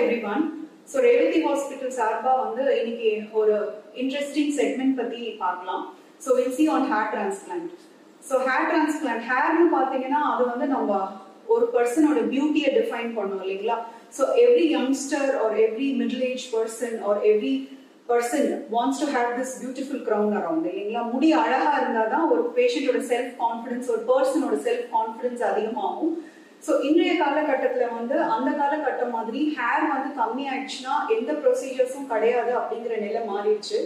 [0.00, 0.44] Everyone
[0.92, 3.10] so Revathi hospital சார்பா வந்து இன்னைக்கு
[3.40, 3.56] ஒரு
[4.02, 5.82] இன்ட்ரெஸ்டிங் செக்மெண்ட் பத்தி பார்க்கலாம்.
[6.24, 7.70] So we'll see on hair transplant
[8.28, 11.00] so hair transplant ஹேர்னு பார்த்தீங்கன்னா அது வந்து நம்ம
[11.54, 13.76] ஒரு பர்சனோட பியூட்டியை டிஃபைன் பண்ணும் இல்லைங்களா?
[14.16, 17.54] So every youngster or every middle age person or every
[18.10, 21.02] person wants to have this beautiful crown around இல்லைங்களா?
[21.14, 26.14] முடி அழகா இருந்தாதான் ஒரு பேஷண்டோட செல்ஃப் கான்ஃபிடன்ஸ் ஒரு பர்சனோட செல்ஃப் கான்ஃபிடன்ஸ் அதிகமாகும்.
[26.62, 32.96] ஸோ இன்றைய காலகட்டத்தில் வந்து அந்த காலகட்டம் மாதிரி ஹேர் வந்து கம்மி ஆயிடுச்சுன்னா எந்த ப்ரொசீஜர்ஸும் கிடையாது அப்படிங்கிற
[33.06, 33.78] நிலை மாறிடுச்சு.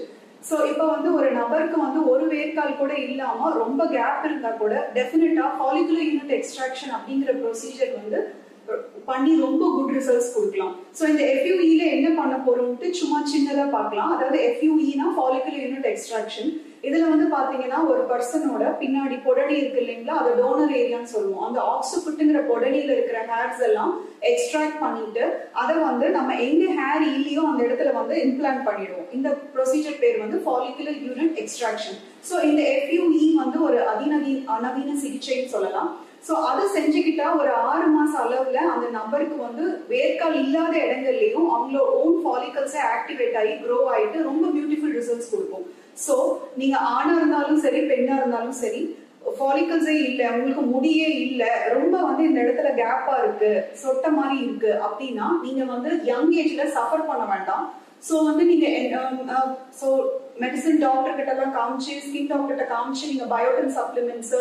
[0.49, 5.51] ஸோ இப்போ வந்து ஒரு நபருக்கு வந்து ஒரு வேர்க்கால் கூட இல்லாமல் ரொம்ப கேப் இருந்தால் கூட டெஃபினட்டாக
[5.59, 8.19] ஃபாலிகுலர் யூனிட் எக்ஸ்ட்ராக்ஷன் அப்படிங்கிற ப்ரொசீஜர் வந்து
[9.09, 10.75] பண்ணி ரொம்ப குட் ரிசல்ட்ஸ் கொடுக்கலாம்.
[10.99, 14.13] ஸோ இந்த எஃப்யூஇல என்ன பண்ண போறோம்ட்டு சும்மா சின்னதா பார்க்கலாம்.
[14.15, 16.53] அதாவது எஃப்யூஇனா ஃபாலிகுலர் யூனிட் எக்ஸ்ட்ராக்ஷன்
[16.89, 20.15] இதுல வந்து பாத்தீங்கன்னா ஒரு பர்சனோட பின்னாடி பொடடி இருக்கு இல்லைங்களா?
[20.21, 21.45] அதை டோனர் ஏரியான்னு சொல்லுவோம்.
[21.49, 23.93] அந்த ஆக்சிபிட்டுங்கிற பொடனியில இருக்கிற ஹேர்ஸ் எல்லாம்
[24.33, 25.25] எக்ஸ்ட்ராக்ட் பண்ணிட்டு
[25.63, 29.09] அதை வந்து நம்ம எங்க ஹேர் இல்லையோ அந்த இடத்துல வந்து இம்ப்ளான்ட் பண்ணிடுவோம்.
[29.19, 31.99] இந்த ப்ரொசீஜர் பேர் வந்து ஃபாலிகுலர் யூனிட் எக்ஸ்ட்ராக்ஷன்
[32.31, 35.91] ஸோ இந்த எஃப்யூஇ வந்து ஒரு அதிநவீன அநவீன சிகிச்சைன்னு சொல்லலாம்.
[36.27, 42.19] ஸோ அதை செஞ்சுக்கிட்டா ஒரு ஆறு மாச அளவுல அந்த நபருக்கு வந்து வேர்க்கால் இல்லாத இடங்கள்லயும் அவங்களோட ஓன்
[42.23, 45.67] ஃபாலிகல்ஸே ஆக்டிவேட் ஆகி க்ரோ ஆயிட்டு ரொம்ப பியூட்டிஃபுல் ரிசல்ட்ஸ் கொடுக்கும்.
[46.05, 46.15] ஸோ
[46.61, 48.83] நீங்க ஆணா இருந்தாலும் சரி பெண்ணா இருந்தாலும் சரி
[49.37, 51.45] ஃபாலிக்கல்ஸே இல்ல உங்களுக்கு முடியே இல்ல
[51.77, 53.53] ரொம்ப வந்து இந்த இடத்துல கேப்பா இருக்கு
[53.83, 57.65] சொட்ட மாதிரி இருக்கு அப்படின்னா நீங்க வந்து யங் ஏஜ்ல சஃபர் பண்ண வேண்டாம்.
[58.09, 58.67] ஸோ வந்து நீங்க
[59.81, 59.89] ஸோ
[60.43, 64.37] மெடிசன் டாக்டர் கிட்ட எல்லாம் காமிச்சு ஸ்கின் டாக்டர் கிட்ட காமிச்சு நீங்க பயோட்டின் சப்ளிமெண்ட்ஸ்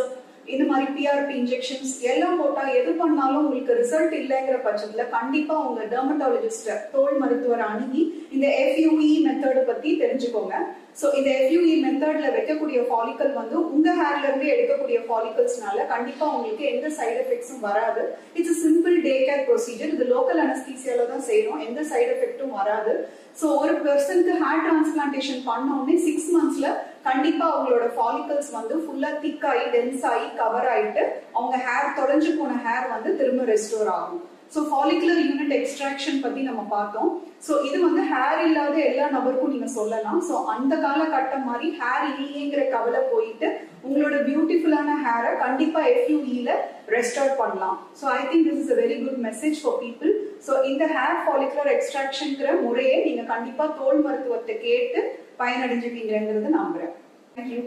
[0.53, 6.77] இந்த மாதிரி பிஆர்பி இன்ஜெக்ஷன்ஸ் எல்லாம் போட்டா எது பண்ணாலும் உங்களுக்கு ரிசல்ட் இல்லைங்கிற பட்சத்துல கண்டிப்பா உங்க டெர்மட்டாலஜிஸ்ட
[6.93, 8.01] தோல் மருத்துவர் அணுகி
[8.35, 10.55] இந்த எஃப்யூஇ மெத்தட் பத்தி தெரிஞ்சுக்கோங்க.
[10.99, 16.87] ஸோ இந்த எஃப்யூஇ மெத்தட்ல வைக்கக்கூடிய ஃபாலிக்கல் வந்து உங்க ஹேர்ல இருந்து எடுக்கக்கூடிய ஃபாலிக்கல்ஸ்னால கண்டிப்பா உங்களுக்கு எந்த
[16.97, 18.03] சைடு எஃபெக்ட்ஸும் வராது.
[18.39, 21.61] It's simple day care procedure இது லோக்கல் அனஸ்தீசியால தான் செய்யறோம்.
[21.67, 22.95] எந்த சைடு எஃபெக்ட்டும் வராது.
[23.41, 26.67] ஸோ ஒரு பர்சனுக்கு ஹேர் டிரான்ஸ்பிளான்டேஷன் பண்ண உடனே சிக்ஸ் மந்த்ஸ்ல
[27.07, 31.03] கண்டிப்பா அவங்களோட ஃபாலிக்கல்ஸ் வந்து ஃபுல்லா திக் ஆகி டென்ஸ் ஆகி கவர் ஆயிட்டு
[31.37, 34.21] அவங்க ஹேர் தொலைஞ்சு போன ஹேர் வந்து திரும்ப ரெஸ்டோர் ஆகும்.
[34.53, 37.11] ஸோ ஃபாலிகுலர் யூனிட் எக்ஸ்ட்ராக்ஷன் பத்தி நம்ம பார்த்தோம்.
[37.45, 40.19] ஸோ இது வந்து ஹேர் இல்லாத எல்லா நபருக்கும் நீங்க சொல்லலாம்.
[40.27, 43.47] ஸோ அந்த காலகட்டம் மாதிரி ஹேர் இல்லையேங்கிற கவலை போயிட்டு
[43.87, 46.51] உங்களோட பியூட்டிஃபுல்லான ஹேரை கண்டிப்பா எஃப்யூஇல
[46.95, 47.77] ரெஸ்டோர் பண்ணலாம்.
[48.01, 50.12] So I think this is a very good message for people
[50.47, 55.01] so இந்த ஹேர் ஃபாலிகுலர் எக்ஸ்ட்ராக்ஷன்ங்கிற முறையை நீங்க கண்டிப்பா தோல் மருத்துவத்தை கேட்டு
[55.39, 56.93] பயனடைஞ்சுப்பீங்கிறது நம்புறேன்.
[57.35, 57.61] தேங்க்யூ